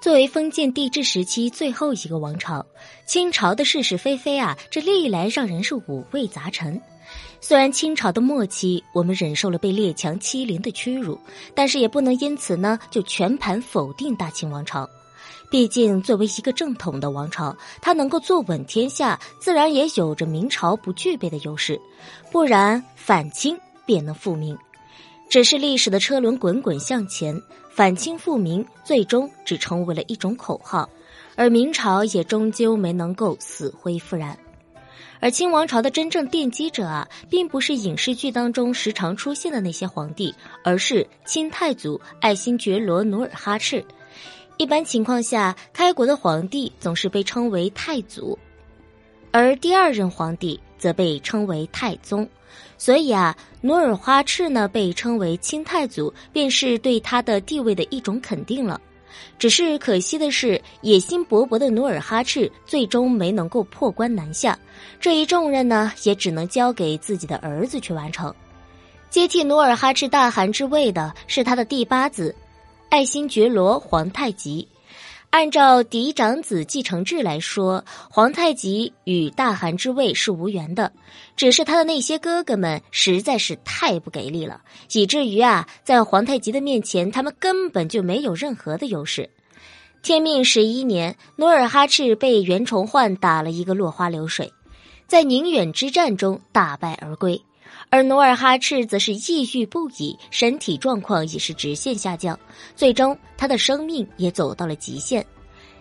[0.00, 2.64] 作为封建帝制时期最后一个王朝，
[3.04, 6.80] 清朝的是是非非啊，这历来让人是五味杂陈。
[7.38, 11.18] 虽然清朝的末期我们忍受了被列强欺凌的屈辱，
[11.54, 14.88] 但是也不能因此呢就全盘否定大清王朝。
[15.50, 21.78] 毕竟作为一个正统的王朝，它能够坐稳天下，自然也有着明朝不具备的优势。
[22.32, 24.56] 不然反清便能复明。
[25.30, 30.90] 只是历史的车轮滚滚向前，反清复明最终只成为了一种口号，
[31.36, 34.36] 而明朝也终究没能够死灰复燃。
[35.20, 40.34] 而清王朝的真正奠基者啊，并不是影视剧当中时常出现的那些皇帝，
[40.64, 43.84] 而是清太祖爱新觉罗努尔哈赤。
[44.56, 48.36] 一般情况下，开国的皇帝总是被称为太祖，
[49.30, 52.28] 而第二任皇帝则被称为太宗。
[52.78, 58.80] 所以啊，努尔哈赤呢被称为清太祖，便是对他的地位的一种肯定了。
[59.38, 64.58] 只是可惜的是，野心勃勃的努尔哈赤最终没能够破关南下，
[65.00, 68.34] 这一重任呢也只能交给自己的儿子去完成。
[69.10, 72.34] 接替努尔哈赤大汗之位的是他的第八子，
[72.88, 74.66] 爱新觉罗皇太极。
[75.30, 80.92] 按照嫡长子继承制来说，皇太极与大汗之位是无缘的，
[81.36, 84.60] 只是他的那些哥哥们实在是太不给力了，
[84.92, 89.30] 以至于啊，在皇太极的面前，他们根本就没有任何的优势。
[90.02, 94.52] 天命十一年，努尔哈赤被袁崇焕打了一个落花流水，
[95.06, 97.40] 在宁远之战中大败而归。
[97.90, 102.38] 而努尔哈赤则是抑郁不已，身体状况也是直线下降，
[102.76, 105.26] 最终他的生命也走到了极限。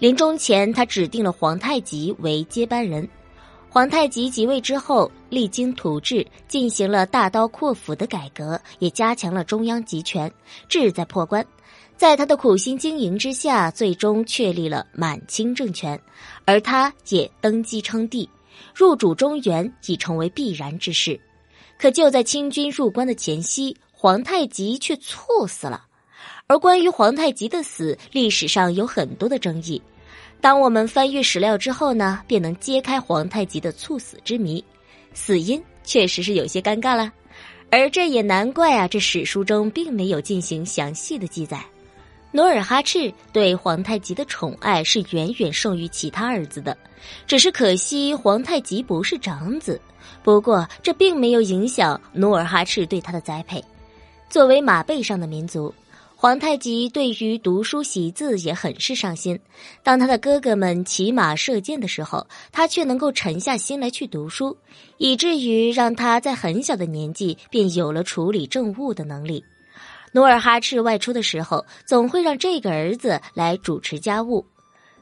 [0.00, 3.08] 临终前，他指定了皇太极为接班人。
[3.68, 10.30] 皇太极即位之后，励精图治，进行了大刀阔斧的改革，也加强了中央集权，
[10.68, 11.46] 志在破关。
[11.96, 15.98] 在他的苦心经营之下，最终确立了满清政权，
[16.44, 18.28] 而他也登基称帝，
[18.74, 21.18] 入主中原已成为必然之事。
[21.82, 25.84] 可就在清军入关的前夕，皇太极却猝死了。
[26.46, 29.82] 而关于皇太极的死，历史上有很多的争议。
[30.40, 34.64] 当我们翻阅史料之后呢，便能揭开皇太极的猝死之谜。
[35.12, 37.12] 死因确实是有些尴尬了，
[37.68, 41.64] 而这也难怪啊，这史书中并没有进行详细的记载。
[42.34, 46.76] 努尔哈赤对皇太极的宠爱是远远胜于其他儿子的，
[47.26, 49.78] 只是可惜皇太极不是长子。
[50.22, 53.62] 不过，这并没有影响努尔哈赤对他的栽培。
[54.30, 55.74] 作为马背上的民族，
[56.16, 59.38] 皇太极对于读书习字也很是上心。
[59.82, 64.56] 当他的哥哥们骑马射箭的时候，他却能够沉下心来去读书，
[64.96, 69.44] 以至于让他在很小的年纪便有了处理政务的能力。
[70.12, 74.46] 努尔哈赤外出的时候，总会让这个儿子来主持家务。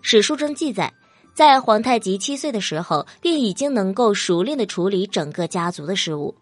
[0.00, 0.92] 史书中记载。
[1.32, 6.34] 在皇太极七岁的时候，便已经能够熟练的处理整个家族的事务，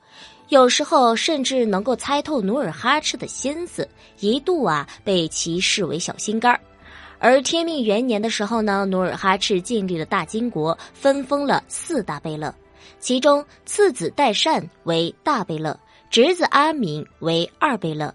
[0.48, 6.58] 有时候甚至能够猜透努尔哈赤的心思，一度啊被其视为小心肝儿。
[7.20, 12.52] 而天命元年的时候呢，努尔哈赤建立了大金国，分封了四大贝勒，
[12.98, 15.78] 其中次子代善为大贝勒，
[16.10, 18.12] 侄子阿敏为二贝勒，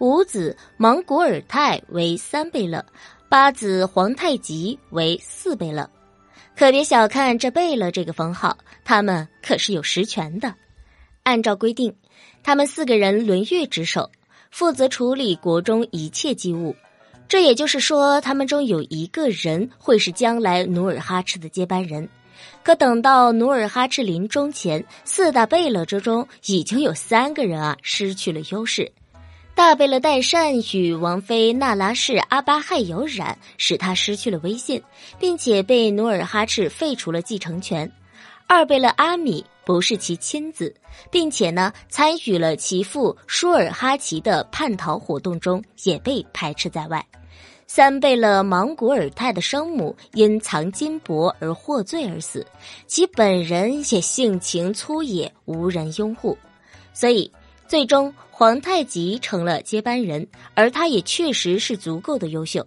[0.00, 2.82] 五子莽古尔泰为三贝勒，
[3.28, 5.90] 八子皇太极为四贝勒。
[6.56, 10.54] 可别小看这贝勒这个封号，他们可是有实权的。
[11.22, 11.94] 按照规定，
[12.42, 14.10] 他们四个人轮月值守，
[14.50, 16.74] 负责处理国中一切机务。
[17.28, 22.08] 这也就是说，他们中有一个人会是将来努尔哈赤的接班人。
[22.62, 28.90] 可等到努尔哈赤临终前，四大贝勒之中已经有三个人啊失去了优势。
[29.60, 34.82] 大贝勒代善与王妃那拉氏阿巴亥有染，使他失去了威信，
[35.18, 37.88] 并且被努尔哈赤废除了继承权。
[38.46, 40.74] 二贝勒阿米不是其亲子，
[41.10, 47.06] 并且呢参与了其父舒尔哈齐的叛逃活动中，也被排斥在外。
[47.66, 52.46] 三贝勒莽古尔泰的生母因藏金帛而获罪而死，
[52.86, 56.36] 其本人也性情粗野，无人拥护，
[56.94, 57.30] 所以。
[57.70, 62.66] 最终，皇太极成了接班人，而他也确实是足够的优秀，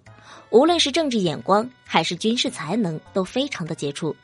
[0.49, 4.15] 无论是政治眼光还是军事才能都非常的杰出。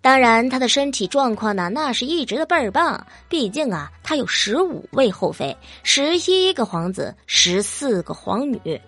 [0.00, 3.04] 当然，他的身体状况呢，那是一直的倍儿棒。
[3.28, 8.80] 毕竟啊，他有十五位后妃，十一个皇子，十四个皇女。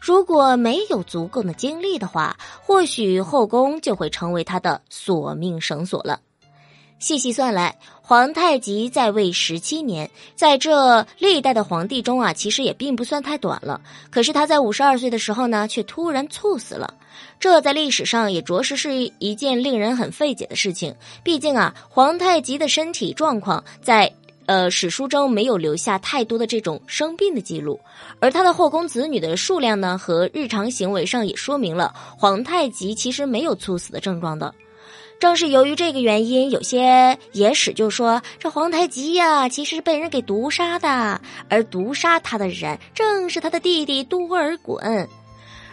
[0.00, 6.18] 如果没有足够的精力的话，或许后宫就会成为他的索命绳索了。
[7.00, 13.80] 细细算来，皇太极在位十七年，在这历代的皇帝中啊，其实也并不算太短了。
[14.10, 16.92] 可是他在五十二岁的时候呢，却突然猝死了。
[17.40, 20.94] 这在历史上也着实是一件令人很费解的事情。
[21.22, 24.12] 毕竟啊，皇太极的身体状况在
[24.44, 27.80] 呃史书中没有留下太多的这种生病的记录，
[28.20, 34.54] 而他的后宫子女的数量呢，和日常行为上也说明了皇太极其实没有猝死的症状的。
[35.20, 41.20] 正是由于这个原因，有些野史就说这皇太极呀，其实是被人给毒杀的，
[41.50, 45.06] 而毒杀他的人正是他的弟弟多尔衮。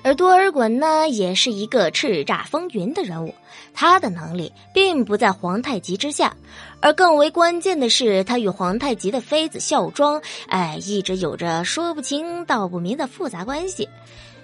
[0.03, 3.33] 而多尔衮呢，也是一个叱咤风云的人物，
[3.73, 6.35] 他的能力并不在皇太极之下，
[6.81, 13.87] 而更为关键的是，他与皇太极的妃子孝庄，哎，一直有着说不清道不明的复杂关系。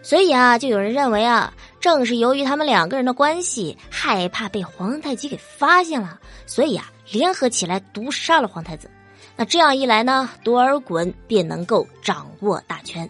[0.01, 8.89] 所以啊，就有人认为啊，正是由于他们两个人的关系，害怕被皇太极给发现了，所以啊，联合起来毒杀了皇太子。
[9.37, 13.09] 那这样一来呢，多尔衮便能够掌握大权。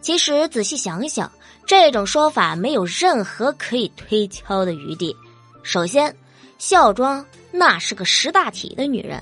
[0.00, 1.32] 其实仔细想想，
[1.66, 5.16] 这种说法没有任何可以推敲的余地。
[5.62, 6.14] 首先，
[6.58, 9.18] 孝庄那是个识大体的女人；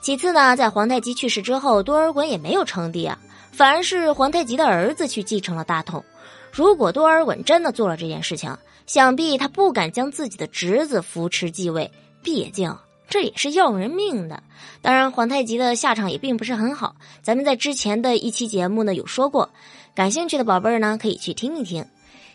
[0.00, 3.18] 其次呢，在皇太极去世之后，多尔衮也没有称帝啊，
[3.52, 6.02] 反而是皇太极的儿子去继承了大统。
[6.50, 11.90] 如果多尔衮真的做了这件事情，想必他不敢将自己的侄子扶持继位，
[12.22, 12.74] 毕竟
[13.08, 14.42] 这也是要人命的。
[14.80, 16.96] 当然，皇太极的下场也并不是很好。
[17.22, 19.50] 咱们在之前的一期节目呢有说过，
[19.94, 21.86] 感兴趣的宝贝儿呢可以去听一听。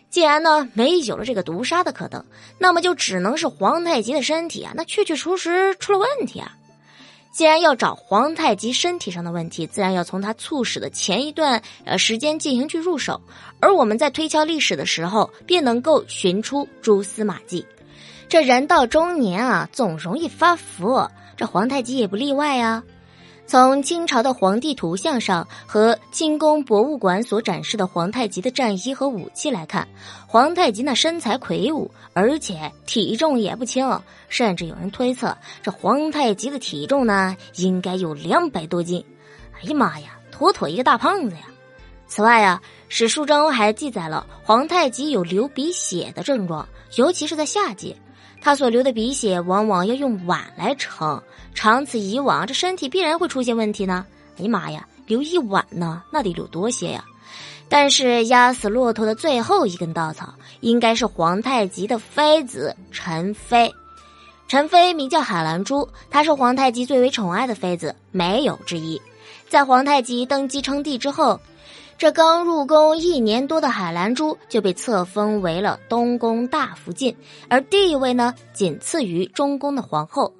[0.08, 2.24] 既然呢没有了这个毒杀的可能，
[2.58, 6.56] 那么就只能是皇太极的身体啊，那确确实实出了问题啊。
[7.30, 13.20] 既然要找皇太极身体上的问题，自然要从他猝死的前一段呃时间进行去入手，
[13.60, 17.64] 而我们在推敲历史的时候，便能够寻出蛛丝马迹。
[18.28, 22.82] 这人到中年啊，总容易发福，这皇太极也不例外啊。
[23.50, 29.88] 从清朝的皇帝图像上和清宫博物馆所展示的皇太极的战衣和武器来看，
[30.28, 39.04] 皇太极那身材魁梧，而且体重也不轻，甚至有人推测这皇太极的体重呢应该有两百多斤。
[39.60, 41.42] 哎呀妈呀，妥妥一个大胖子呀！
[42.06, 47.96] 此外呀，史书中还记载了皇太极有流鼻血的症状，尤其是在夏季。
[48.40, 51.22] 他所流的鼻血往往要用碗来盛，
[51.54, 54.06] 长此以往，这身体必然会出现问题呢。
[54.38, 57.04] 哎呀妈呀，流一碗呢，那得流多些呀！
[57.68, 63.72] 但是压死骆驼的最后一根稻草，应该是皇太极的妃子陈妃。
[64.48, 69.00] 陈妃名叫海兰珠，她是皇太极最为宠爱的妃子，没有之一。
[69.48, 71.38] 在皇太极登基称帝之后。
[72.00, 77.14] 这刚入宫一年多的海兰珠就被册封为了东宫大福晋，
[77.50, 80.32] 而地位呢仅次于中宫的皇后。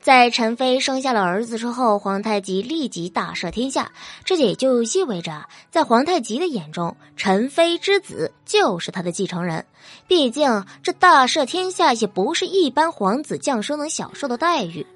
[0.00, 3.90] 在陈妃生下了儿子之后，皇太极立即大赦天下。
[4.24, 9.66] 这也就意味着，在皇太极的眼中，陈妃之子就是他的继承人。
[10.06, 14.86] 毕竟，这大赦天下也不是一般皇子降生能享受的待遇。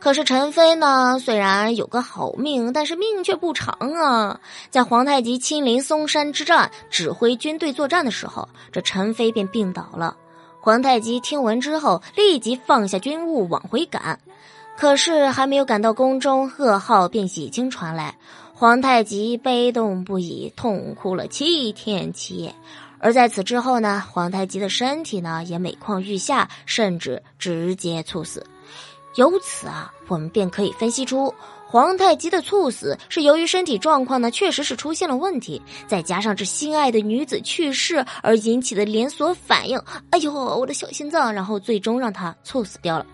[0.00, 4.40] 可是陈妃呢，虽然有个好命，但是命却不长啊。
[4.70, 10.16] 在皇太极亲临嵩山之战，指挥军队作战的时候，这陈妃便病倒了。
[10.58, 14.18] 皇太极听闻之后，立即放下军务往回赶。
[14.78, 18.16] 可是还没有赶到宫中，噩耗便已经传来。
[18.54, 22.54] 皇太极悲痛不已，痛哭了七天七夜。
[22.98, 28.46] 而在此之后呢，皇太极的身体呢也每况愈下，甚至直接猝死。
[29.16, 31.34] 由此啊，我们便可以分析出
[31.66, 39.80] 皇太极的猝死是由于身体状况呢确实是出现了问题，再加上这心爱的女子去世而引起的连锁反应。
[40.10, 41.32] 哎呦，我的小心脏！
[41.32, 43.06] 然后最终让他猝死掉了。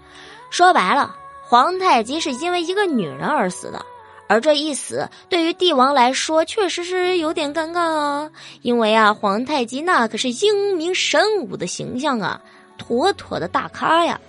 [0.50, 3.84] 说白了，皇太极是因为一个女人而死的，
[4.26, 8.30] 而这一死对于帝王来说确实是有点尴尬啊，
[8.62, 12.40] 因为啊，皇太极那可是英明神武的形象啊，
[12.78, 14.20] 妥妥的大咖呀。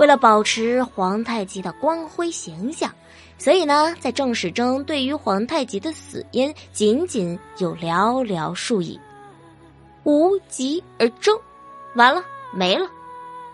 [0.00, 2.90] 为了保持皇太极的光辉形象，
[3.36, 8.98] 所以呢，在正史中对于皇太极的死因仅仅有寥寥数语，
[10.04, 11.38] 无疾而终，
[11.96, 12.88] 完了没了。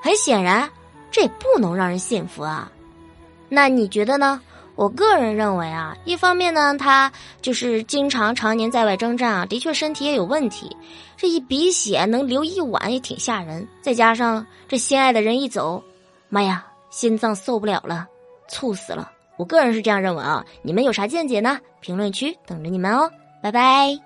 [0.01, 0.71] 很显然，
[1.11, 2.71] 这也不能让人信服啊。
[3.49, 4.41] 那你觉得呢？
[4.77, 7.11] 我个人认为啊，一方面呢，他
[7.43, 10.77] 就是经常常年在外征战啊，的确身体也有问题。
[11.17, 15.83] 这一鼻血能流一碗也挺吓人，再加上这心爱的人一走。
[16.37, 18.07] 妈呀，心脏受不了了，
[18.47, 19.11] 猝死了！
[19.39, 21.59] 我个人是这样认为啊，你们有啥见解呢？
[21.81, 23.11] 评论区等着你们哦，
[23.43, 24.06] 拜拜。